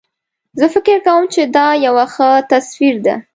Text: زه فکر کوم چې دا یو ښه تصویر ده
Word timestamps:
زه 0.59 0.65
فکر 0.73 0.97
کوم 1.05 1.23
چې 1.33 1.41
دا 1.55 1.67
یو 1.85 1.95
ښه 2.13 2.29
تصویر 2.51 2.95
ده 3.05 3.15